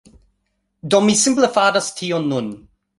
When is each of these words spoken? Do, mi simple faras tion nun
Do, 0.95 1.03
mi 1.11 1.17
simple 1.25 1.53
faras 1.59 1.95
tion 2.01 2.31
nun 2.37 2.55